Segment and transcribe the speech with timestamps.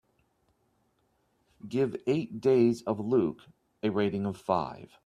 [1.69, 3.43] Give Eight Days of Luke
[3.83, 4.97] a rating of five.